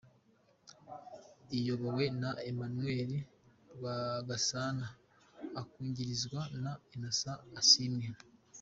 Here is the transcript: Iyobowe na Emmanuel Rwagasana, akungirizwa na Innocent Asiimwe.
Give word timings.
Iyobowe 1.57 2.05
na 2.21 2.29
Emmanuel 2.51 3.11
Rwagasana, 3.73 4.87
akungirizwa 5.61 6.41
na 6.63 6.71
Innocent 6.95 7.43
Asiimwe. 7.61 8.07